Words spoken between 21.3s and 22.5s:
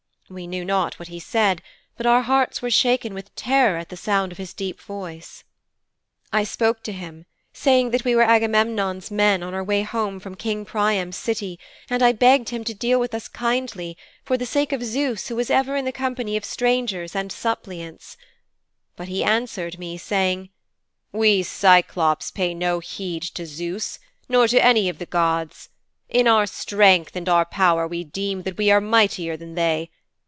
Cyclôpes